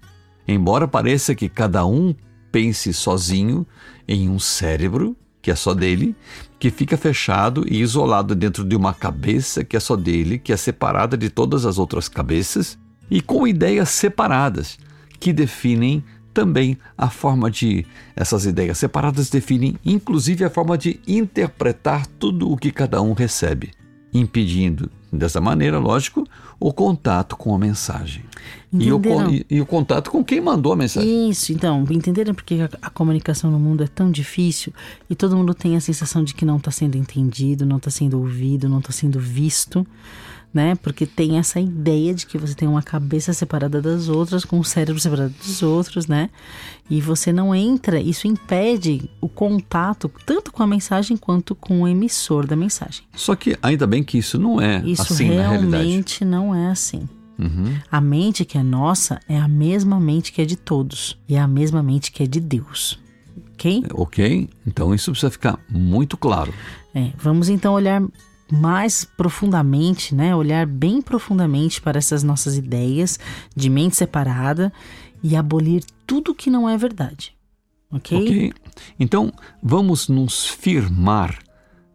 Embora 0.47 0.87
pareça 0.87 1.35
que 1.35 1.49
cada 1.49 1.85
um 1.85 2.15
pense 2.51 2.93
sozinho 2.93 3.65
em 4.07 4.29
um 4.29 4.39
cérebro, 4.39 5.15
que 5.47 5.51
é 5.51 5.55
só 5.55 5.73
dele, 5.73 6.13
que 6.59 6.69
fica 6.69 6.97
fechado 6.97 7.63
e 7.65 7.79
isolado 7.79 8.35
dentro 8.35 8.65
de 8.65 8.75
uma 8.75 8.93
cabeça 8.93 9.63
que 9.63 9.77
é 9.77 9.79
só 9.79 9.95
dele, 9.95 10.37
que 10.37 10.51
é 10.51 10.57
separada 10.57 11.15
de 11.15 11.29
todas 11.29 11.65
as 11.65 11.77
outras 11.77 12.09
cabeças, 12.09 12.77
e 13.09 13.21
com 13.21 13.47
ideias 13.47 13.87
separadas, 13.87 14.77
que 15.21 15.31
definem 15.31 16.03
também 16.33 16.77
a 16.97 17.09
forma 17.09 17.49
de. 17.49 17.87
Essas 18.13 18.45
ideias 18.45 18.77
separadas 18.77 19.29
definem 19.29 19.77
inclusive 19.85 20.43
a 20.43 20.49
forma 20.49 20.77
de 20.77 20.99
interpretar 21.07 22.05
tudo 22.05 22.51
o 22.51 22.57
que 22.57 22.69
cada 22.69 23.01
um 23.01 23.13
recebe, 23.13 23.71
impedindo 24.13 24.91
Dessa 25.11 25.39
maneira, 25.39 25.79
lógico, 25.79 26.27
o 26.59 26.73
contato 26.73 27.37
com 27.37 27.55
a 27.55 27.57
mensagem. 27.57 28.23
E 28.73 28.91
o, 28.91 29.01
e, 29.31 29.45
e 29.49 29.61
o, 29.61 29.65
contato 29.65 30.11
com 30.11 30.23
quem 30.23 30.41
mandou 30.41 30.73
a 30.73 30.75
mensagem. 30.75 31.29
Isso, 31.29 31.53
então, 31.53 31.85
entenderam 31.89 32.33
porque 32.33 32.55
a, 32.55 32.69
a, 32.81 32.89
comunicação 32.89 33.49
no 33.49 33.57
mundo 33.57 33.81
é 33.81 33.87
tão 33.87 34.11
difícil 34.11 34.73
e 35.09 35.15
todo 35.15 35.37
mundo 35.37 35.53
tem 35.53 35.77
a 35.77 35.79
sensação 35.79 36.21
de 36.21 36.33
que 36.33 36.43
não 36.43 36.57
está 36.57 36.69
sendo 36.69 36.97
entendido, 36.97 37.65
não 37.65 37.77
está 37.77 37.89
sendo 37.89 38.19
ouvido, 38.19 38.67
não 38.67 38.79
está 38.79 38.91
sendo 38.91 39.19
visto 39.19 39.87
né? 40.53 40.75
Porque 40.75 41.05
tem 41.05 41.37
essa 41.37 41.59
ideia 41.59 42.13
de 42.13 42.25
que 42.25 42.37
você 42.37 42.55
tem 42.55 42.67
uma 42.67 42.81
cabeça 42.81 43.33
separada 43.33 43.81
das 43.81 44.09
outras, 44.09 44.45
com 44.45 44.59
o 44.59 44.63
cérebro 44.63 44.99
separado 44.99 45.33
dos 45.39 45.61
outros, 45.61 46.07
né? 46.07 46.29
E 46.89 47.01
você 47.01 47.31
não 47.31 47.53
entra, 47.53 47.99
isso 47.99 48.27
impede 48.27 49.09
o 49.21 49.27
contato 49.27 50.11
tanto 50.25 50.51
com 50.51 50.63
a 50.63 50.67
mensagem 50.67 51.17
quanto 51.17 51.53
com 51.53 51.81
o 51.83 51.87
emissor 51.87 52.47
da 52.47 52.55
mensagem. 52.55 53.03
Só 53.15 53.35
que 53.35 53.57
ainda 53.61 53.85
bem 53.85 54.03
que 54.03 54.17
isso 54.17 54.39
não 54.39 54.59
é 54.59 54.81
isso 54.85 55.01
assim 55.01 55.29
na 55.29 55.49
realidade. 55.49 55.65
Isso 55.65 55.73
realmente 55.73 56.25
não 56.25 56.55
é 56.55 56.71
assim. 56.71 57.07
Uhum. 57.37 57.77
A 57.91 58.01
mente 58.01 58.43
que 58.43 58.57
é 58.57 58.63
nossa 58.63 59.19
é 59.27 59.37
a 59.37 59.47
mesma 59.47 59.99
mente 59.99 60.31
que 60.31 60.41
é 60.41 60.45
de 60.45 60.55
todos 60.55 61.17
e 61.27 61.35
é 61.35 61.39
a 61.39 61.47
mesma 61.47 61.83
mente 61.83 62.11
que 62.11 62.23
é 62.23 62.27
de 62.27 62.39
Deus. 62.39 62.99
Ok? 63.53 63.83
Ok, 63.93 64.49
então 64.65 64.93
isso 64.93 65.11
precisa 65.11 65.31
ficar 65.31 65.59
muito 65.69 66.17
claro. 66.17 66.53
É, 66.93 67.11
vamos 67.17 67.49
então 67.49 67.73
olhar 67.73 68.01
mais 68.51 69.03
profundamente, 69.03 70.15
né, 70.15 70.35
olhar 70.35 70.65
bem 70.65 71.01
profundamente 71.01 71.81
para 71.81 71.97
essas 71.97 72.23
nossas 72.23 72.57
ideias 72.57 73.19
de 73.55 73.69
mente 73.69 73.95
separada 73.97 74.71
e 75.21 75.35
abolir 75.35 75.83
tudo 76.05 76.33
que 76.33 76.49
não 76.49 76.69
é 76.69 76.77
verdade. 76.77 77.35
Ok? 77.91 78.17
Ok. 78.17 78.53
Então, 78.99 79.31
vamos 79.61 80.07
nos 80.07 80.47
firmar 80.47 81.39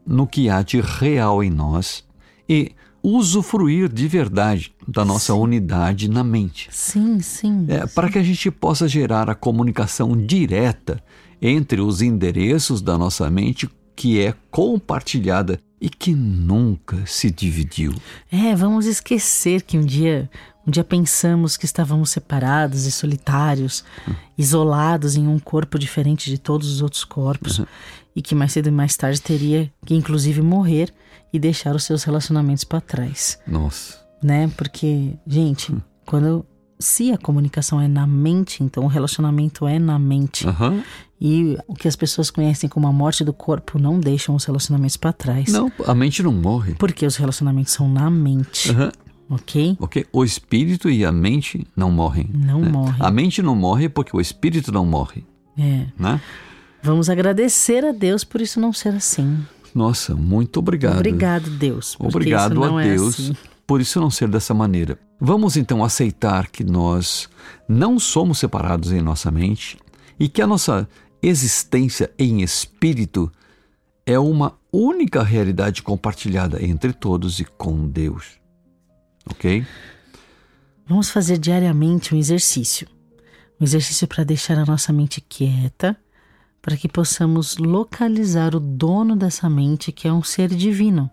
no 0.07 0.27
que 0.27 0.49
há 0.49 0.63
de 0.63 0.81
real 0.81 1.43
em 1.43 1.51
nós 1.51 2.05
e 2.49 2.73
usufruir 3.03 3.89
de 3.89 4.07
verdade 4.07 4.73
da 4.87 5.05
nossa 5.05 5.33
sim. 5.33 5.39
unidade 5.39 6.09
na 6.09 6.23
mente. 6.23 6.69
Sim, 6.71 7.21
sim, 7.21 7.67
é, 7.69 7.87
sim. 7.87 7.95
Para 7.95 8.11
que 8.11 8.19
a 8.19 8.23
gente 8.23 8.51
possa 8.51 8.87
gerar 8.87 9.29
a 9.29 9.35
comunicação 9.35 10.17
direta 10.17 11.03
entre 11.41 11.81
os 11.81 12.01
endereços 12.01 12.81
da 12.81 12.97
nossa 12.97 13.29
mente 13.29 13.69
que 13.97 14.21
é 14.21 14.35
compartilhada 14.51 15.59
e 15.83 15.91
que 15.91 16.15
nunca 16.15 17.05
se 17.07 17.29
dividiu. 17.29 17.93
É, 18.31 18.55
vamos 18.55 18.87
esquecer 18.87 19.63
que 19.63 19.77
um 19.77 19.85
dia, 19.85 20.31
um 20.65 20.71
dia 20.71 20.85
pensamos 20.85 21.57
que 21.57 21.65
estávamos 21.65 22.11
separados 22.11 22.87
e 22.87 22.93
solitários, 22.93 23.85
uhum. 24.07 24.15
isolados 24.39 25.17
em 25.17 25.27
um 25.27 25.41
corpo 25.41 25.77
diferente 25.81 26.31
de 26.31 26.39
todos 26.39 26.71
os 26.71 26.81
outros 26.81 27.03
corpos, 27.03 27.59
uhum. 27.59 27.67
e 28.15 28.23
que 28.23 28.33
mais 28.33 28.53
cedo 28.53 28.69
e 28.69 28.71
mais 28.71 28.97
tarde 28.97 29.21
teria 29.21 29.73
que 29.85 29.97
inclusive 29.97 30.41
morrer 30.41 30.95
e 31.33 31.39
deixar 31.41 31.75
os 31.75 31.83
seus 31.83 32.05
relacionamentos 32.05 32.63
para 32.63 32.81
trás. 32.81 33.41
Nossa. 33.45 33.99
Né? 34.23 34.49
Porque, 34.57 35.15
gente, 35.27 35.73
uhum. 35.73 35.83
quando 36.07 36.47
se 36.83 37.13
a 37.13 37.19
comunicação 37.19 37.81
é 37.81 37.89
na 37.89 38.07
mente, 38.07 38.63
então 38.63 38.85
o 38.85 38.89
relacionamento 38.89 39.67
é 39.67 39.79
na 39.79 39.99
mente. 39.99 40.47
Uhum. 40.47 40.83
E 41.21 41.57
o 41.69 41.75
que 41.75 41.87
as 41.87 41.95
pessoas 41.95 42.31
conhecem 42.31 42.69
como 42.69 42.87
a 42.87 42.93
morte 42.93 43.25
do 43.25 43.33
corpo 43.33 43.79
não 43.79 44.01
deixam 44.01 44.35
os 44.35 44.45
relacionamentos 44.45 44.97
para 44.97 45.13
trás. 45.13 45.53
Não, 45.53 45.71
a 45.87 45.95
mente 45.95 46.23
não 46.23 46.33
morre. 46.33 46.75
Porque 46.75 47.07
os 47.07 47.17
relacionamentos 47.17 47.73
são 47.73 47.89
na 47.89 48.11
mente. 48.11 48.71
Uhum. 48.71 48.91
Ok? 49.31 49.77
Ok. 49.81 50.07
O 50.13 50.25
espírito 50.25 50.91
e 50.91 51.05
a 51.05 51.13
mente 51.13 51.67
não 51.77 51.91
morrem. 51.91 52.29
Não 52.35 52.61
né? 52.61 52.69
morrem. 52.69 52.97
A 52.99 53.11
mente 53.11 53.41
não 53.41 53.55
morre 53.55 53.89
porque 53.89 54.15
o 54.15 54.21
espírito 54.21 54.71
não 54.71 54.85
morre. 54.85 55.25
É. 55.57 55.87
Né? 55.99 56.21
Vamos 56.83 57.09
agradecer 57.09 57.85
a 57.85 57.93
Deus 57.93 58.25
por 58.25 58.41
isso 58.41 58.61
não 58.61 58.73
ser 58.73 58.91
assim. 58.91 59.39
Nossa, 59.75 60.15
muito 60.15 60.59
obrigado. 60.59 60.97
Obrigado, 60.97 61.49
Deus. 61.51 61.97
Obrigado 61.99 62.63
a 62.63 62.85
é 62.85 62.91
Deus 62.91 63.21
assim. 63.21 63.37
Por 63.73 63.81
isso 63.81 63.99
não 63.99 64.11
ser 64.11 64.29
dessa 64.29 64.53
maneira. 64.53 64.99
Vamos 65.19 65.57
então 65.57 65.83
aceitar 65.83 66.51
que 66.51 66.63
nós 66.63 67.27
não 67.67 67.99
somos 67.99 68.39
separados 68.39 68.93
em 68.93 69.01
nossa 69.01 69.31
mente 69.31 69.79
e 70.21 70.29
que 70.29 70.43
a 70.43 70.47
nossa 70.47 70.87
existência 71.23 72.13
em 72.19 72.43
espírito 72.43 73.33
é 74.05 74.19
uma 74.19 74.59
única 74.71 75.23
realidade 75.23 75.83
compartilhada 75.83 76.63
entre 76.63 76.93
todos 76.93 77.41
e 77.41 77.47
com 77.47 77.89
Deus. 77.89 78.39
Ok? 79.25 79.65
Vamos 80.87 81.09
fazer 81.09 81.39
diariamente 81.39 82.15
um 82.15 82.19
exercício. 82.19 82.87
Um 83.59 83.65
exercício 83.65 84.07
para 84.07 84.23
deixar 84.23 84.59
a 84.59 84.67
nossa 84.67 84.93
mente 84.93 85.19
quieta, 85.19 85.97
para 86.61 86.77
que 86.77 86.91
possamos 86.91 87.57
localizar 87.57 88.55
o 88.55 88.61
dono 88.61 89.17
dessa 89.17 89.49
mente, 89.49 89.91
que 89.93 90.07
é 90.07 90.13
um 90.13 90.23
ser 90.23 90.51
divino, 90.51 91.11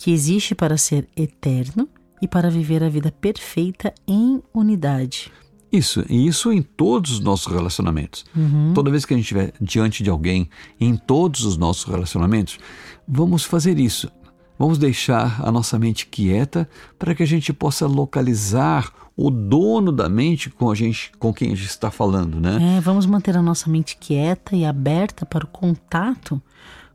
que 0.00 0.10
existe 0.10 0.54
para 0.54 0.78
ser 0.78 1.06
eterno 1.14 1.86
e 2.22 2.26
para 2.26 2.48
viver 2.48 2.82
a 2.82 2.88
vida 2.88 3.12
perfeita 3.12 3.92
em 4.08 4.42
unidade. 4.54 5.30
Isso, 5.70 6.02
e 6.08 6.26
isso 6.26 6.50
em 6.50 6.62
todos 6.62 7.10
os 7.12 7.20
nossos 7.20 7.52
relacionamentos. 7.52 8.24
Uhum. 8.34 8.72
Toda 8.74 8.90
vez 8.90 9.04
que 9.04 9.12
a 9.12 9.16
gente 9.18 9.24
estiver 9.24 9.52
diante 9.60 10.02
de 10.02 10.08
alguém, 10.08 10.48
em 10.80 10.96
todos 10.96 11.44
os 11.44 11.58
nossos 11.58 11.84
relacionamentos, 11.84 12.58
vamos 13.06 13.44
fazer 13.44 13.78
isso. 13.78 14.10
Vamos 14.58 14.78
deixar 14.78 15.38
a 15.46 15.52
nossa 15.52 15.78
mente 15.78 16.06
quieta 16.06 16.66
para 16.98 17.14
que 17.14 17.22
a 17.22 17.26
gente 17.26 17.52
possa 17.52 17.86
localizar 17.86 18.90
o 19.14 19.30
dono 19.30 19.92
da 19.92 20.08
mente 20.08 20.48
com, 20.48 20.70
a 20.70 20.74
gente, 20.74 21.12
com 21.18 21.30
quem 21.30 21.52
a 21.52 21.54
gente 21.54 21.68
está 21.68 21.90
falando, 21.90 22.40
né? 22.40 22.78
É, 22.78 22.80
vamos 22.80 23.04
manter 23.04 23.36
a 23.36 23.42
nossa 23.42 23.68
mente 23.68 23.98
quieta 23.98 24.56
e 24.56 24.64
aberta 24.64 25.26
para 25.26 25.44
o 25.44 25.48
contato 25.48 26.40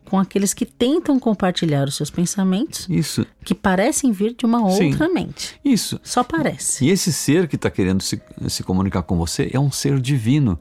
com 0.05 0.19
aqueles 0.19 0.53
que 0.53 0.65
tentam 0.65 1.19
compartilhar 1.19 1.87
os 1.87 1.95
seus 1.95 2.09
pensamentos, 2.09 2.87
Isso, 2.89 3.25
que 3.43 3.53
parecem 3.55 4.11
vir 4.11 4.35
de 4.37 4.45
uma 4.45 4.59
Sim. 4.71 4.91
outra 4.91 5.09
mente. 5.09 5.59
isso. 5.65 5.99
Só 6.03 6.23
parece. 6.23 6.85
E 6.85 6.89
esse 6.89 7.11
ser 7.11 7.47
que 7.47 7.55
está 7.55 7.69
querendo 7.69 8.01
se, 8.01 8.21
se 8.47 8.63
comunicar 8.63 9.03
com 9.03 9.17
você 9.17 9.49
é 9.53 9.59
um 9.59 9.71
ser 9.71 9.99
divino 9.99 10.59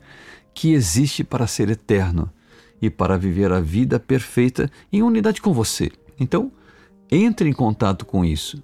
que 0.55 0.73
existe 0.73 1.23
para 1.25 1.47
ser 1.47 1.69
eterno 1.69 2.31
e 2.81 2.89
para 2.91 3.17
viver 3.19 3.53
a 3.53 3.61
vida 3.61 3.99
perfeita 4.01 4.71
em 4.93 5.03
unidade 5.03 5.41
com 5.43 5.53
você. 5.53 5.91
Então, 6.19 6.51
entre 7.11 7.49
em 7.49 7.53
contato 7.53 8.05
com 8.05 8.25
isso. 8.25 8.63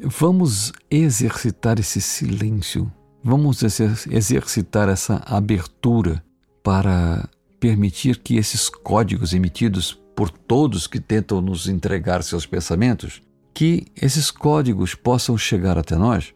Vamos 0.00 0.72
exercitar 0.90 1.78
esse 1.80 2.00
silêncio. 2.00 2.90
Vamos 3.22 3.62
exer- 3.62 3.98
exercitar 4.10 4.88
essa 4.88 5.22
abertura 5.26 6.22
para 6.62 7.28
permitir 7.58 8.18
que 8.18 8.36
esses 8.36 8.68
códigos 8.68 9.32
emitidos 9.32 9.98
por 10.18 10.30
todos 10.30 10.88
que 10.88 10.98
tentam 10.98 11.40
nos 11.40 11.68
entregar 11.68 12.24
seus 12.24 12.44
pensamentos, 12.44 13.22
que 13.54 13.86
esses 13.94 14.32
códigos 14.32 14.92
possam 14.92 15.38
chegar 15.38 15.78
até 15.78 15.94
nós, 15.94 16.34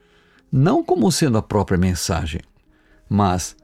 não 0.53 0.85
como 0.85 1.11
sendo 1.11 1.37
a 1.37 1.43
própria 1.43 1.77
mensagem, 1.77 2.43
mas 3.09 3.57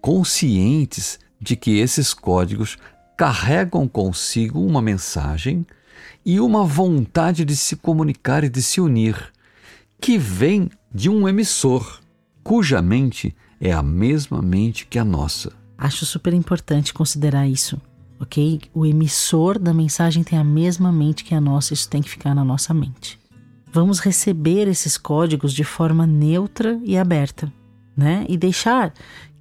conscientes 0.00 1.18
de 1.38 1.56
que 1.56 1.78
esses 1.78 2.14
códigos 2.14 2.78
carregam 3.18 3.86
consigo 3.86 4.64
uma 4.64 4.80
mensagem 4.80 5.66
e 6.24 6.40
uma 6.40 6.64
vontade 6.64 7.44
de 7.44 7.54
se 7.54 7.76
comunicar 7.76 8.42
e 8.42 8.48
de 8.48 8.62
se 8.62 8.80
unir, 8.80 9.30
que 10.00 10.16
vem 10.16 10.70
de 10.90 11.10
um 11.10 11.28
emissor, 11.28 12.00
cuja 12.42 12.80
mente 12.80 13.36
é 13.60 13.72
a 13.72 13.82
mesma 13.82 14.40
mente 14.40 14.86
que 14.86 14.98
a 14.98 15.04
nossa. 15.04 15.52
Acho 15.76 16.06
super 16.06 16.32
importante 16.32 16.94
considerar 16.94 17.46
isso, 17.46 17.78
ok? 18.20 18.60
O 18.74 18.84
emissor 18.84 19.58
da 19.58 19.72
mensagem 19.72 20.22
tem 20.22 20.38
a 20.38 20.44
mesma 20.44 20.92
mente 20.92 21.24
que 21.24 21.34
a 21.34 21.40
nossa, 21.40 21.72
isso 21.72 21.88
tem 21.88 22.02
que 22.02 22.10
ficar 22.10 22.34
na 22.34 22.44
nossa 22.44 22.74
mente. 22.74 23.18
Vamos 23.72 24.00
receber 24.00 24.68
esses 24.68 24.98
códigos 24.98 25.54
de 25.54 25.64
forma 25.64 26.06
neutra 26.06 26.78
e 26.84 26.98
aberta, 26.98 27.50
né? 27.96 28.26
E 28.28 28.36
deixar 28.36 28.92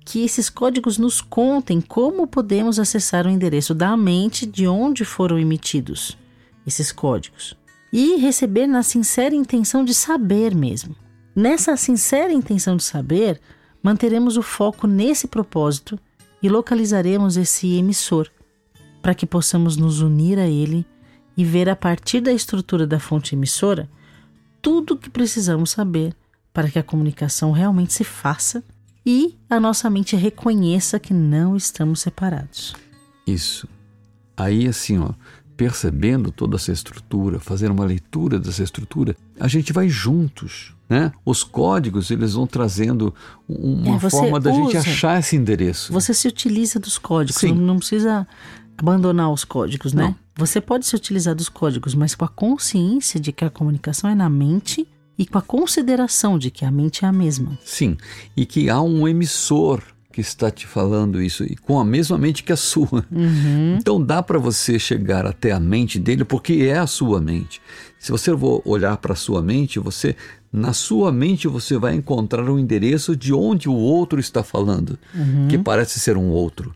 que 0.06 0.24
esses 0.24 0.50
códigos 0.50 0.98
nos 0.98 1.20
contem 1.20 1.82
como 1.82 2.26
podemos 2.26 2.80
acessar 2.80 3.28
o 3.28 3.30
endereço 3.30 3.76
da 3.76 3.96
mente 3.98 4.46
de 4.46 4.68
onde 4.68 5.04
foram 5.04 5.38
emitidos 5.38 6.18
esses 6.66 6.92
códigos. 6.92 7.58
E 7.92 8.16
receber 8.18 8.68
na 8.68 8.84
sincera 8.84 9.36
intenção 9.36 9.84
de 9.84 9.94
saber 9.94 10.56
mesmo. 10.56 10.96
Nessa 11.36 11.76
sincera 11.76 12.32
intenção 12.32 12.78
de 12.78 12.84
saber, 12.84 13.42
manteremos 13.82 14.38
o 14.38 14.44
foco 14.44 14.86
nesse 14.86 15.28
propósito 15.28 16.00
e 16.42 16.48
localizaremos 16.48 17.36
esse 17.36 17.76
emissor 17.78 18.30
para 19.02 19.14
que 19.16 19.26
possamos 19.26 19.78
nos 19.78 20.02
unir 20.02 20.38
a 20.40 20.48
ele 20.48 20.86
e 21.38 21.44
ver 21.46 21.70
a 21.70 21.76
partir 21.76 22.20
da 22.22 22.32
estrutura 22.34 22.86
da 22.86 23.00
fonte 23.00 23.36
emissora 23.36 23.90
tudo 24.62 24.94
o 24.94 24.98
que 24.98 25.10
precisamos 25.10 25.72
saber 25.72 26.14
para 26.54 26.70
que 26.70 26.78
a 26.80 26.84
comunicação 26.84 27.52
realmente 27.52 27.94
se 27.94 28.04
faça 28.04 28.64
e 29.06 29.38
a 29.50 29.60
nossa 29.60 29.90
mente 29.90 30.16
reconheça 30.16 31.00
que 31.00 31.14
não 31.14 31.56
estamos 31.56 32.02
separados. 32.02 32.76
Isso. 33.26 33.68
Aí, 34.36 34.68
assim, 34.68 34.98
ó, 35.00 35.12
percebendo 35.56 36.32
toda 36.32 36.56
essa 36.58 36.72
estrutura, 36.72 37.40
fazendo 37.40 37.72
uma 37.72 37.86
leitura 37.86 38.38
dessa 38.40 38.64
estrutura, 38.64 39.16
a 39.40 39.48
gente 39.48 39.72
vai 39.72 39.88
juntos, 39.88 40.76
né? 40.90 41.12
Os 41.26 41.44
códigos, 41.44 42.12
eles 42.12 42.34
vão 42.34 42.48
trazendo 42.48 43.14
uma 43.48 43.96
É, 43.98 44.10
forma 44.10 44.40
da 44.40 44.52
gente 44.52 44.76
usa- 44.78 44.80
achar 44.80 45.20
esse 45.20 45.36
endereço. 45.36 45.92
Você 45.94 46.14
se 46.14 46.28
utiliza 46.28 46.80
dos 46.80 46.98
códigos, 46.98 47.40
Sim. 47.42 47.54
não 47.54 47.78
precisa 47.78 48.28
abandonar 48.80 49.32
os 49.32 49.44
códigos, 49.44 49.94
né? 49.94 50.04
Não. 50.04 50.16
Você 50.36 50.62
pode 50.62 50.86
se 50.86 50.96
utilizar 50.96 51.36
dos 51.36 51.50
códigos, 51.50 51.94
mas 51.94 52.16
com 52.16 52.26
a 52.26 52.30
consciência 52.30 53.20
de 53.20 53.32
que 53.32 53.44
a 53.44 53.50
comunicação 53.50 54.10
é 54.10 54.16
na 54.16 54.30
mente 54.30 54.88
e 55.18 55.26
com 55.26 55.38
a 55.38 55.42
consideração 55.42 56.40
de 56.40 56.50
que 56.50 56.64
a 56.64 56.72
mente 56.72 57.04
é 57.04 57.08
a 57.08 57.12
mesma. 57.12 57.58
Sim, 57.64 57.98
e 58.38 58.46
que 58.46 58.70
há 58.70 58.82
um 58.82 59.08
emissor 59.08 59.84
que 60.12 60.22
está 60.22 60.50
te 60.50 60.66
falando 60.66 61.22
isso 61.22 61.44
e 61.44 61.56
com 61.56 61.80
a 61.80 61.86
mesma 61.86 62.18
mente 62.18 62.44
que 62.44 62.52
a 62.52 62.58
sua. 62.58 63.06
Então 63.78 64.02
dá 64.02 64.24
para 64.24 64.40
você 64.40 64.80
chegar 64.80 65.26
até 65.26 65.52
a 65.52 65.60
mente 65.60 66.00
dele 66.00 66.24
porque 66.24 66.54
é 66.54 66.78
a 66.78 66.88
sua 66.88 67.22
mente. 67.22 67.62
Se 68.00 68.12
você 68.12 68.36
for 68.36 68.62
olhar 68.66 68.98
para 68.98 69.14
a 69.14 69.16
sua 69.16 69.42
mente, 69.42 69.78
você 69.78 70.16
na 70.52 70.74
sua 70.74 71.12
mente 71.12 71.48
você 71.48 71.78
vai 71.78 71.96
encontrar 71.96 72.50
o 72.50 72.58
endereço 72.58 73.16
de 73.16 73.34
onde 73.34 73.70
o 73.70 73.74
outro 73.74 74.20
está 74.20 74.42
falando, 74.42 74.98
que 75.50 75.58
parece 75.58 76.00
ser 76.00 76.18
um 76.18 76.30
outro, 76.30 76.74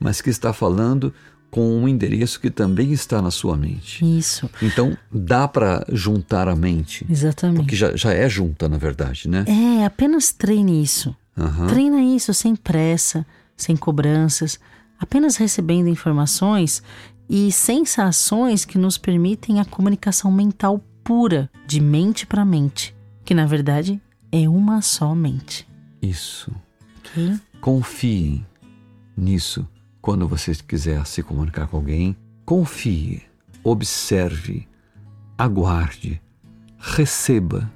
mas 0.00 0.20
que 0.20 0.30
está 0.30 0.52
falando 0.52 1.14
com 1.52 1.76
um 1.76 1.86
endereço 1.86 2.40
que 2.40 2.50
também 2.50 2.92
está 2.94 3.20
na 3.20 3.30
sua 3.30 3.58
mente. 3.58 4.02
Isso, 4.18 4.48
Então 4.62 4.96
dá 5.12 5.46
para 5.46 5.84
juntar 5.92 6.48
a 6.48 6.56
mente, 6.56 7.06
exatamente. 7.10 7.66
que 7.66 7.76
já, 7.76 7.94
já 7.94 8.10
é 8.10 8.26
junta 8.26 8.70
na 8.70 8.78
verdade, 8.78 9.28
né? 9.28 9.44
É, 9.46 9.84
apenas 9.84 10.32
treine 10.32 10.82
isso. 10.82 11.14
Aham. 11.36 11.66
Treina 11.66 12.00
isso 12.00 12.32
sem 12.32 12.56
pressa, 12.56 13.26
sem 13.54 13.76
cobranças, 13.76 14.58
apenas 14.98 15.36
recebendo 15.36 15.88
informações 15.88 16.82
e 17.28 17.52
sensações 17.52 18.64
que 18.64 18.78
nos 18.78 18.96
permitem 18.96 19.60
a 19.60 19.64
comunicação 19.66 20.32
mental 20.32 20.82
pura, 21.04 21.50
de 21.66 21.80
mente 21.82 22.24
para 22.26 22.46
mente, 22.46 22.94
que 23.26 23.34
na 23.34 23.44
verdade 23.44 24.00
é 24.32 24.48
uma 24.48 24.80
só 24.80 25.14
mente. 25.14 25.68
Isso. 26.00 26.50
ok? 27.04 27.38
Confiem 27.60 28.46
nisso 29.14 29.68
quando 30.02 30.26
você 30.28 30.52
quiser 30.54 31.06
se 31.06 31.22
comunicar 31.22 31.68
com 31.68 31.76
alguém. 31.78 32.16
Confie, 32.44 33.22
observe, 33.62 34.68
aguarde, 35.38 36.20
receba, 36.78 37.70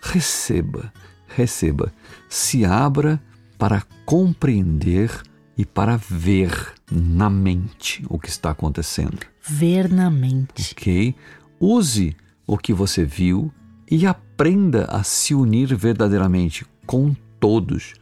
receba, 0.00 0.92
receba. 1.26 1.92
Se 2.28 2.64
abra 2.64 3.20
para 3.58 3.82
compreender 4.06 5.10
e 5.58 5.66
para 5.66 5.96
ver 5.96 6.72
na 6.90 7.28
mente 7.28 8.04
o 8.08 8.18
que 8.18 8.28
está 8.28 8.50
acontecendo, 8.50 9.18
Ver 9.46 9.90
na 9.90 10.10
mente. 10.10 10.72
ok? 10.72 11.14
Use 11.58 12.16
o 12.46 12.56
que 12.56 12.72
você 12.72 13.04
viu 13.04 13.52
e 13.90 14.06
aprenda 14.06 14.84
a 14.84 15.02
se 15.02 15.34
unir 15.34 15.74
verdadeiramente 15.76 16.64
com 16.86 17.14
todos 17.38 17.94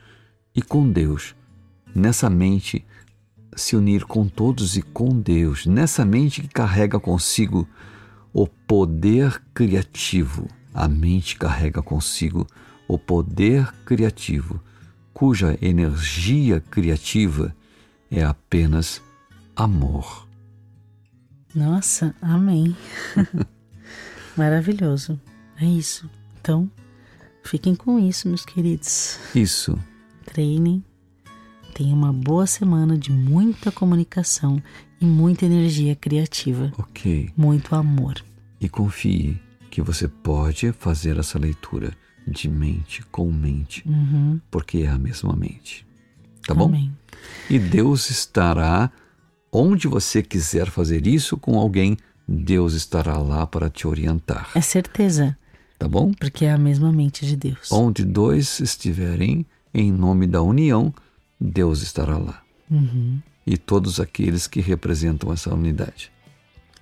e 0.55 0.63
com 0.63 0.89
Deus. 0.91 1.35
Nessa 1.95 2.29
mente, 2.31 2.85
se 3.59 3.77
unir 3.77 4.05
com 4.05 4.27
todos 4.27 4.77
e 4.77 4.83
com 4.83 5.21
Deus. 5.21 5.67
Nessa 5.67 6.05
mente 6.05 6.41
que 6.41 6.49
carrega 6.49 6.99
consigo 6.99 7.69
o 8.33 8.47
poder 8.47 9.43
criativo. 9.53 10.49
A 10.73 10.89
mente 10.89 11.37
carrega 11.37 11.83
consigo 11.83 12.47
o 12.87 12.99
poder 12.99 13.71
criativo, 13.85 14.63
cuja 15.13 15.59
energia 15.61 16.61
criativa 16.61 17.55
é 18.11 18.25
apenas 18.25 19.03
amor. 19.55 20.27
Nossa, 21.55 22.15
amém. 22.23 22.77
Maravilhoso. 24.37 25.21
É 25.61 25.65
isso. 25.65 26.09
Então, 26.41 26.71
fiquem 27.43 27.75
com 27.75 27.99
isso, 27.99 28.29
meus 28.29 28.45
queridos. 28.45 29.19
Isso. 29.35 29.79
Treinem, 30.25 30.85
tenha 31.79 31.95
uma 31.95 32.13
boa 32.13 32.45
semana 32.45 32.99
de 32.99 33.13
muita 33.13 33.71
comunicação 33.71 34.61
e 35.01 35.05
muita 35.05 35.47
energia 35.47 35.95
criativa. 35.95 36.73
Ok. 36.77 37.31
Muito 37.37 37.73
amor. 37.73 38.17
E 38.61 38.69
confie 38.69 39.41
que 39.71 39.81
você 39.81 40.09
pode 40.09 40.73
fazer 40.73 41.17
essa 41.19 41.39
leitura 41.39 41.93
de 42.27 42.49
mente 42.49 43.05
com 43.13 43.31
mente, 43.31 43.85
uhum. 43.87 44.41
porque 44.51 44.79
é 44.79 44.89
a 44.89 44.99
mesma 44.99 45.37
mente. 45.37 45.87
Tá 46.45 46.53
bom? 46.53 46.65
Amém. 46.65 46.93
E 47.49 47.61
Deus 47.61 48.11
estará 48.11 48.91
onde 49.53 49.87
você 49.87 50.21
quiser 50.21 50.69
fazer 50.71 51.07
isso 51.07 51.37
com 51.37 51.61
alguém, 51.61 51.97
Deus 52.27 52.75
estará 52.75 53.19
lá 53.19 53.47
para 53.47 53.71
te 53.71 53.87
orientar. 53.87 54.51
É 54.57 54.61
certeza. 54.61 55.39
Tá 55.79 55.87
bom? 55.87 56.11
Porque 56.13 56.45
é 56.45 56.51
a 56.51 56.59
mesma 56.59 56.91
mente 56.93 57.25
de 57.25 57.37
Deus. 57.37 57.71
Onde 57.71 58.05
dois 58.05 58.59
estiverem 58.59 59.47
em 59.73 59.93
nome 59.93 60.27
da 60.27 60.43
união, 60.43 60.93
Deus 61.41 61.83
estará 61.83 62.17
lá. 62.17 62.43
Uhum. 62.71 63.21
E 63.47 63.57
todos 63.57 64.01
aqueles 64.01 64.47
que 64.47 64.61
representam 64.61 65.33
essa 65.33 65.55
unidade. 65.55 66.11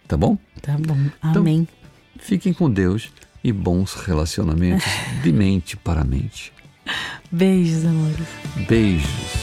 Tá 0.09 0.17
bom? 0.17 0.39
Tá 0.61 0.77
bom. 0.79 0.99
Amém. 1.21 1.69
Então, 1.69 2.25
fiquem 2.25 2.53
com 2.53 2.71
Deus 2.71 3.11
e 3.43 3.53
bons 3.53 3.95
relacionamentos 3.95 4.87
de 5.23 5.33
mente 5.33 5.77
para 5.77 6.05
mente. 6.05 6.53
Beijos, 7.31 7.85
amores. 7.85 8.27
Beijos. 8.69 9.36